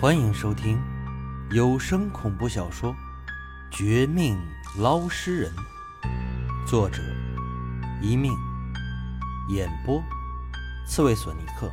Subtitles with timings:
[0.00, 0.80] 欢迎收听
[1.50, 2.92] 有声恐怖小说
[3.68, 4.38] 《绝命
[4.78, 5.52] 捞尸人》，
[6.70, 7.02] 作者：
[8.00, 8.32] 一命，
[9.48, 10.00] 演播：
[10.86, 11.68] 刺猬索尼克，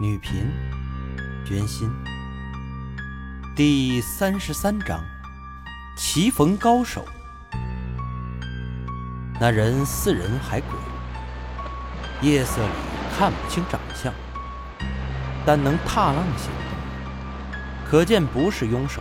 [0.00, 0.50] 女频：
[1.44, 1.90] 娟心。
[3.54, 5.04] 第三十三章：
[5.98, 7.04] 棋逢高手。
[9.38, 10.70] 那人似人还鬼，
[12.22, 12.72] 夜色里
[13.18, 14.10] 看不清长相，
[15.44, 16.50] 但能踏浪行，
[17.88, 19.00] 可见不是庸手。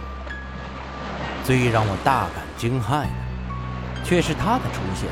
[1.44, 3.09] 最让我大感惊骇的，
[4.03, 5.09] 却是他的出现，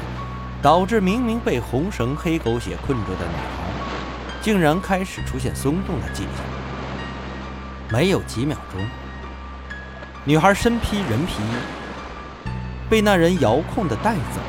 [0.61, 6.43] 导致明明被红绳黑狗血困住的女孩，竟然开始出现松动的迹象。
[7.91, 8.81] 没有几秒钟，
[10.23, 12.49] 女孩身披人皮衣，
[12.89, 14.41] 被那人遥控的带走。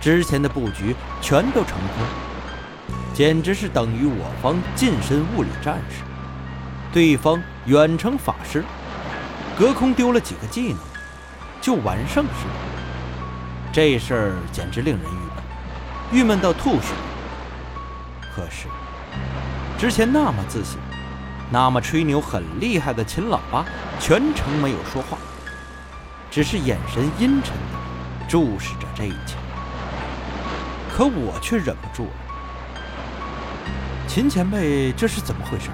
[0.00, 6.02] 之前的布局全都成功，简直是等于我方近身物理战士，
[6.92, 8.62] 对方远程法师，
[9.58, 10.78] 隔空丢了几个技能，
[11.58, 13.72] 就完胜似的。
[13.72, 15.42] 这事儿简直令人郁闷，
[16.12, 16.88] 郁闷到吐血。
[18.36, 18.66] 可是，
[19.78, 20.78] 之前那么自信、
[21.50, 23.64] 那么吹牛很厉害的秦老八，
[23.98, 25.16] 全程没有说话，
[26.30, 29.36] 只是眼神阴沉地注视着这一切。
[30.94, 32.12] 可我却忍不住了。
[34.06, 35.70] 秦前辈，这是怎么回事？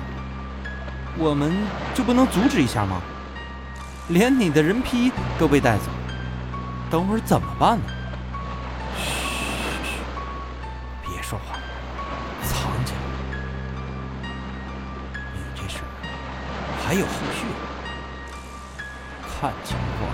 [1.19, 1.52] 我们
[1.94, 3.02] 就不能阻止一下吗？
[4.08, 5.91] 连你的人皮都被带走，
[6.91, 7.84] 等会儿怎么办呢？
[8.97, 10.00] 嘘，
[11.05, 11.58] 别说话，
[12.42, 13.00] 藏起来。
[15.34, 15.80] 你这事
[16.86, 17.44] 还有后续？
[19.41, 20.10] 看情况，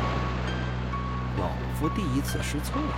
[1.38, 2.94] 老夫第一次失策了。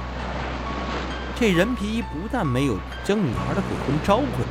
[1.39, 4.49] 这人皮不但没有将女孩的鬼魂招回来，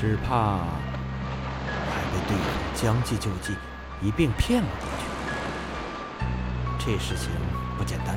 [0.00, 0.60] 只怕
[2.26, 3.54] 还被对方将计就计，
[4.02, 5.06] 一并骗了过去。
[6.78, 7.30] 这事情
[7.78, 8.16] 不简单，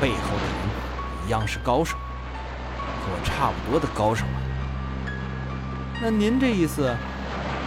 [0.00, 4.40] 背后的人一样是高手，和我差不多的高手啊。
[6.00, 6.94] 那您这意思，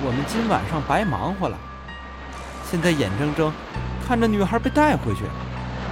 [0.04, 1.58] 我们今晚上白忙活了？
[2.70, 3.52] 现在眼睁睁
[4.08, 5.24] 看着女孩被带回去，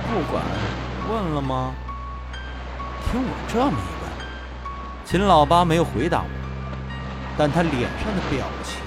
[0.07, 0.43] 不管
[1.09, 1.73] 问了吗？
[3.09, 4.11] 听我这么一问，
[5.05, 6.29] 秦老八没有回答我，
[7.37, 8.77] 但他脸上的表情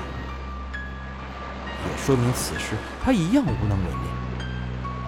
[1.91, 4.45] 也说明此事他一样无能为力，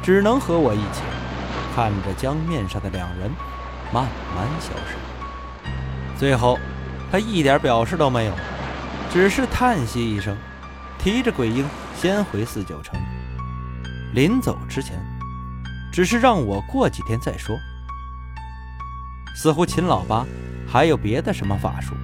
[0.03, 1.03] 只能和我一起
[1.75, 3.31] 看着江面上的两人
[3.93, 4.05] 慢
[4.35, 4.97] 慢消失。
[6.19, 6.59] 最后，
[7.11, 8.33] 他一点表示都没有，
[9.13, 10.37] 只是叹息一声，
[10.99, 11.65] 提着鬼婴
[11.97, 12.99] 先回四九城。
[14.15, 14.99] 临走之前，
[15.93, 17.57] 只是让我过几天再说。
[19.35, 20.27] 似乎秦老八
[20.69, 21.95] 还有别的什么法术，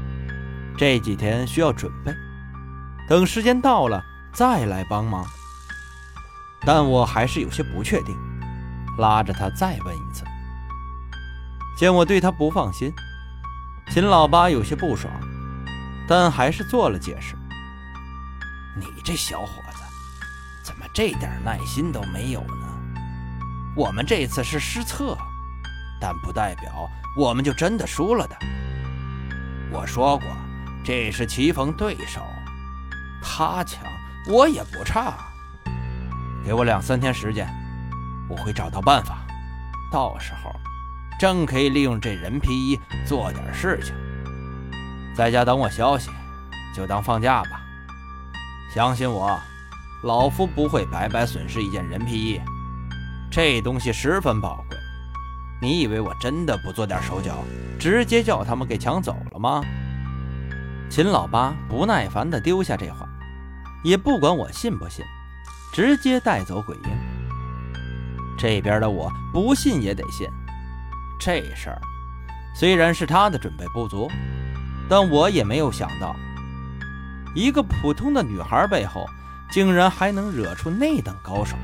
[0.76, 2.12] 这几天需要准备，
[3.08, 4.02] 等时间到了
[4.32, 5.26] 再来帮忙。
[6.60, 8.16] 但我还是有些不确定，
[8.98, 10.24] 拉着他再问一次。
[11.76, 12.92] 见我对他不放心，
[13.90, 15.12] 秦老八有些不爽，
[16.08, 17.36] 但还是做了解释
[18.76, 19.82] ：“你这小伙子，
[20.64, 22.66] 怎么这点耐心都没有呢？
[23.76, 25.16] 我们这次是失策。”
[26.00, 28.36] 但不代表我们就真的输了的。
[29.72, 30.28] 我说过，
[30.84, 32.20] 这是棋逢对手，
[33.20, 33.82] 他强
[34.28, 35.14] 我也不差。
[36.44, 37.48] 给我两三天时间，
[38.28, 39.18] 我会找到办法。
[39.90, 40.54] 到时候，
[41.18, 43.94] 正可以利用这人皮衣做点事情。
[45.14, 46.10] 在家等我消息，
[46.74, 47.62] 就当放假吧。
[48.74, 49.34] 相信我，
[50.02, 52.40] 老夫不会白白损失一件人皮衣，
[53.30, 54.76] 这东西十分宝贵。
[55.60, 57.38] 你以为我真的不做点手脚，
[57.80, 59.62] 直接叫他们给抢走了吗？
[60.90, 63.07] 秦老八不耐烦地丢下这话，
[63.82, 65.04] 也不管我信不信，
[65.72, 66.90] 直接带走鬼婴。
[68.36, 70.28] 这边的我不信也得信。
[71.20, 71.80] 这事儿
[72.54, 74.08] 虽然是他的准备不足，
[74.88, 76.14] 但我也没有想到，
[77.34, 79.06] 一个普通的女孩背后
[79.50, 81.56] 竟然还能惹出那等高手。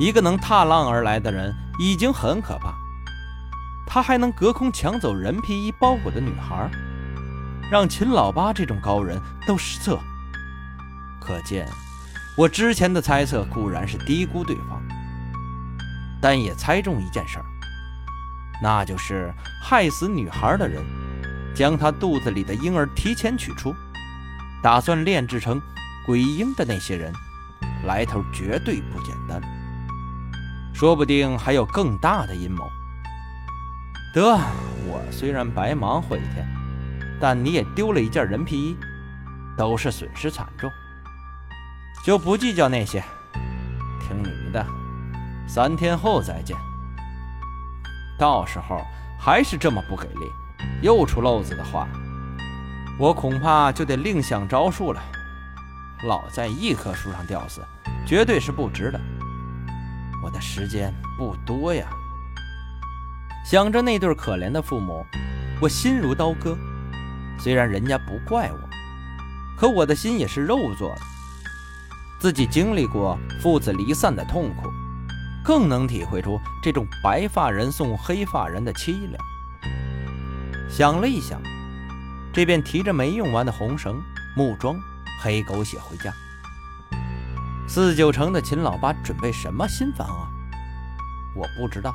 [0.00, 2.72] 一个能踏浪而来的人已经很可怕，
[3.86, 6.70] 他还能隔空抢走人皮衣包裹的女孩，
[7.70, 9.98] 让秦老八这种高人都失策。
[11.20, 11.68] 可见，
[12.36, 14.82] 我之前的猜测固然是低估对方，
[16.20, 17.44] 但也猜中一件事儿，
[18.62, 19.32] 那就是
[19.62, 20.82] 害死女孩的人，
[21.54, 23.74] 将她肚子里的婴儿提前取出，
[24.62, 25.60] 打算炼制成
[26.06, 27.12] 鬼婴的那些人，
[27.84, 29.40] 来头绝对不简单。
[30.72, 32.70] 说不定还有更大的阴谋。
[34.14, 34.22] 得，
[34.86, 36.48] 我虽然白忙活一天，
[37.20, 38.76] 但你也丢了一件人皮衣，
[39.56, 40.70] 都是损失惨重，
[42.08, 43.04] 就不计较那些。
[44.00, 44.64] 听你的，
[45.46, 46.56] 三天后再见。
[48.18, 48.80] 到时候
[49.20, 50.32] 还是这么不给力，
[50.80, 51.86] 又出漏子的话，
[52.98, 55.02] 我恐怕就得另想招数了。
[56.04, 57.60] 老在一棵树上吊死，
[58.06, 58.98] 绝对是不值的。
[60.24, 61.86] 我的时间不多呀。
[63.44, 65.04] 想着那对可怜的父母，
[65.60, 66.56] 我心如刀割。
[67.38, 68.58] 虽然人家不怪我，
[69.58, 71.02] 可我的心也是肉做的。
[72.18, 74.68] 自己经历过父子离散的痛苦，
[75.44, 79.24] 更能体会出这种白发人送黑发人的凄凉。
[80.68, 81.40] 想了一想，
[82.32, 84.02] 这便提着没用完的红绳、
[84.36, 84.76] 木桩、
[85.22, 86.12] 黑狗血回家。
[87.68, 90.28] 四九城的秦老八准备什么新房啊？
[91.36, 91.94] 我不知道，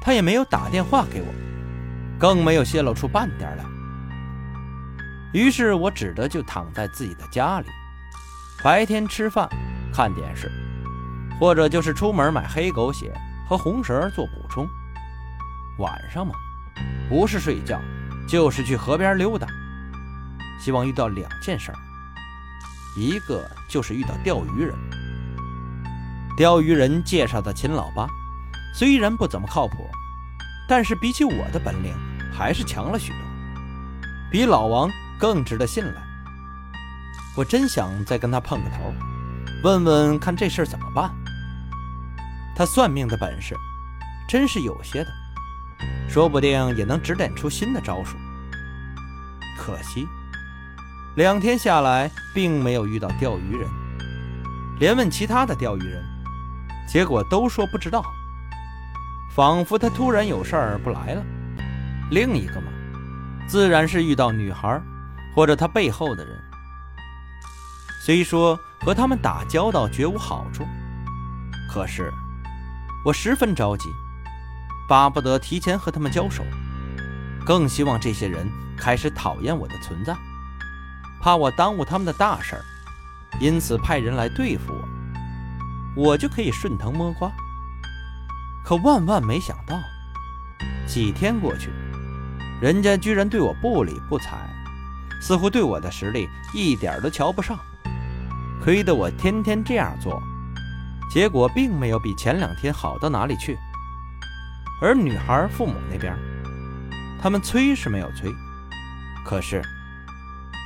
[0.00, 1.28] 他也没有打电话给我，
[2.18, 3.64] 更没有泄露出半点来。
[5.32, 7.66] 于是我只得就躺在自己的家里。
[8.66, 9.48] 白天吃饭、
[9.94, 10.50] 看电视，
[11.38, 13.14] 或者就是出门买黑狗血
[13.48, 14.68] 和红绳做补充。
[15.78, 16.34] 晚上嘛，
[17.08, 17.80] 不是睡觉，
[18.26, 19.46] 就是去河边溜达。
[20.60, 21.72] 希望遇到两件事，
[22.96, 24.74] 一个就是遇到钓鱼人。
[26.36, 28.08] 钓鱼人介绍的秦老八，
[28.74, 29.88] 虽然不怎么靠谱，
[30.68, 31.94] 但是比起我的本领
[32.36, 33.20] 还是强了许多，
[34.28, 34.90] 比老王
[35.20, 36.05] 更值得信赖。
[37.36, 38.94] 我真想再跟他碰个头，
[39.62, 41.14] 问问看这事儿怎么办。
[42.56, 43.54] 他算命的本事
[44.26, 45.10] 真是有些的，
[46.08, 48.16] 说不定也能指点出新的招数。
[49.58, 50.08] 可惜，
[51.16, 53.68] 两天下来并没有遇到钓鱼人，
[54.78, 56.02] 连问其他的钓鱼人，
[56.88, 58.02] 结果都说不知道，
[59.34, 61.22] 仿佛他突然有事儿不来了。
[62.10, 62.68] 另一个嘛，
[63.46, 64.80] 自然是遇到女孩，
[65.34, 66.42] 或者他背后的人。
[68.06, 70.64] 虽说和他们打交道绝无好处，
[71.68, 72.08] 可是
[73.04, 73.88] 我十分着急，
[74.88, 76.44] 巴不得提前和他们交手，
[77.44, 78.48] 更希望这些人
[78.78, 80.16] 开始讨厌我的存在，
[81.20, 82.62] 怕我耽误他们的大事儿，
[83.40, 84.72] 因此派人来对付
[85.96, 87.28] 我，我就可以顺藤摸瓜。
[88.64, 89.76] 可万万没想到，
[90.86, 91.72] 几天过去，
[92.62, 94.48] 人家居然对我不理不睬，
[95.20, 97.58] 似乎对我的实力一点都瞧不上。
[98.62, 100.20] 亏得我天天这样做，
[101.10, 103.56] 结果并没有比前两天好到哪里去。
[104.82, 106.16] 而女孩父母那边，
[107.20, 108.34] 他们催是没有催，
[109.24, 109.62] 可是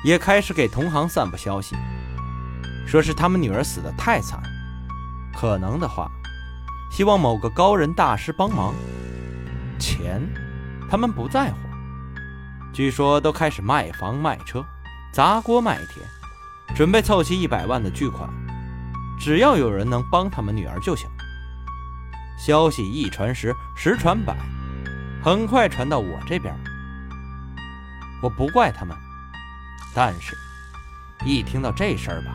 [0.04, 1.76] 也开始给同行散布消息，
[2.86, 4.42] 说是他们女儿死得太惨，
[5.34, 6.10] 可能的话，
[6.90, 8.74] 希望某个高人大师帮忙。
[9.78, 10.20] 钱，
[10.90, 11.56] 他们不在乎，
[12.72, 14.64] 据说都开始卖房卖车，
[15.12, 16.02] 砸锅卖铁。
[16.74, 18.28] 准备凑齐一百万的巨款，
[19.18, 21.08] 只要有人能帮他们女儿就行。
[22.38, 24.34] 消息一传十，十传百，
[25.22, 26.54] 很快传到我这边。
[28.22, 28.96] 我不怪他们，
[29.94, 30.34] 但是，
[31.24, 32.32] 一听到这事儿吧，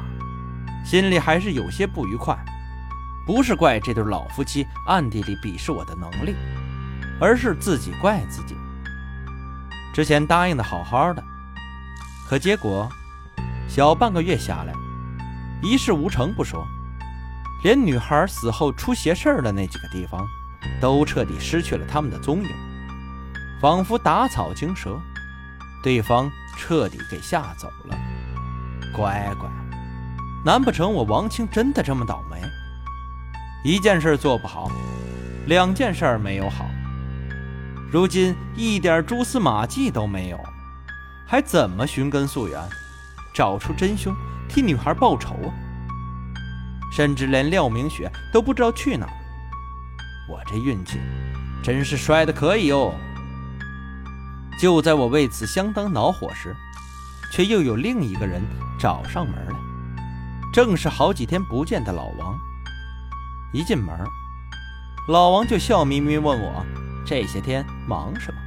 [0.86, 2.38] 心里还是有些不愉快。
[3.26, 6.36] 不是怪这对老夫妻暗地里鄙视我的能力，
[7.20, 8.56] 而是自己怪自己。
[9.92, 11.24] 之前答应的好好的，
[12.30, 12.88] 可结果……
[13.68, 14.74] 小半个月下来，
[15.62, 16.66] 一事无成不说，
[17.63, 20.25] 连女孩死后出邪事儿的那几个地方，
[20.80, 22.50] 都彻底失去了他们的踪影，
[23.60, 24.98] 仿佛打草惊蛇，
[25.84, 27.98] 对方彻底给吓走了。
[28.96, 29.50] 乖乖，
[30.46, 32.42] 难不成我王清真的这么倒霉？
[33.63, 34.72] 一件事做不好，
[35.48, 36.66] 两件事没有好，
[37.92, 40.39] 如今一点蛛丝马迹都没有，
[41.28, 42.62] 还怎么寻根溯源？
[43.36, 44.15] 找出真凶，
[44.48, 45.51] 替女孩报仇啊！
[46.92, 49.12] 甚至连廖明雪都不知道去哪儿。
[50.30, 50.98] 我这运气
[51.62, 52.94] 真是摔得可以哦！
[54.58, 56.56] 就在我为此相当恼火时，
[57.34, 58.42] 却又有另一个人
[58.80, 59.56] 找上门来，
[60.54, 62.39] 正是好几天不见的老王。
[63.51, 63.94] 一进门，
[65.10, 66.65] 老王就笑眯眯问我
[67.06, 68.39] ：“这些天忙什么？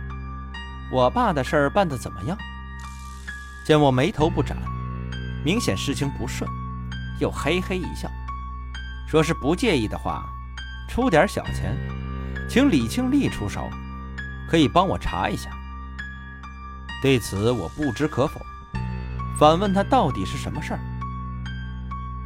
[0.90, 2.38] 我爸的事儿办得怎么样？”
[3.66, 4.56] 见我眉头不展。
[5.48, 6.46] 明显事情不顺，
[7.20, 8.06] 又嘿嘿一笑，
[9.08, 10.28] 说是不介意的话，
[10.90, 11.74] 出点小钱，
[12.50, 13.70] 请李庆利出手，
[14.46, 15.48] 可以帮我查一下。
[17.00, 18.38] 对此我不知可否，
[19.38, 20.80] 反问他到底是什么事儿。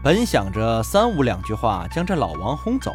[0.02, 2.90] 本想着三五两句话将这老王轰走，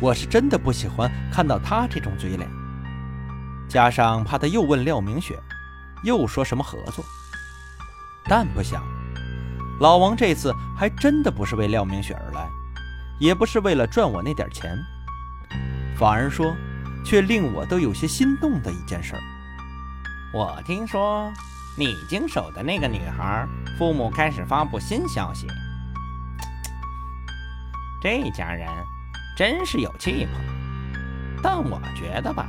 [0.00, 2.48] 我是真的不喜欢看到他这种嘴脸，
[3.68, 5.38] 加上怕他又问廖明雪，
[6.02, 7.04] 又说什么合作。
[8.24, 8.82] 但不想，
[9.80, 12.48] 老王这次还真的不是为廖明雪而来，
[13.20, 14.76] 也不是为了赚我那点钱，
[15.96, 16.52] 反而说，
[17.04, 19.14] 却令我都有些心动的一件事。
[20.34, 21.32] 我听说
[21.76, 23.46] 你经手的那个女孩，
[23.78, 25.46] 父母开始发布新消息。
[28.02, 28.68] 这家人
[29.36, 30.40] 真是有气魄，
[31.40, 32.48] 但我觉得吧，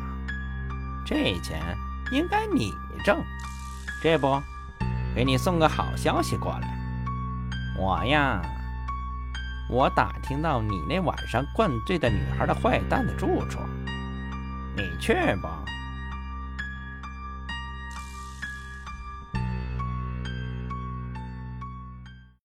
[1.05, 1.61] 这钱
[2.11, 3.23] 应该你挣。
[4.01, 4.41] 这不，
[5.15, 6.68] 给你送个好消息过来。
[7.77, 8.41] 我呀，
[9.69, 13.59] 我打听到你那晚上灌醉的女孩的坏蛋的住处，
[14.75, 15.58] 你去吧。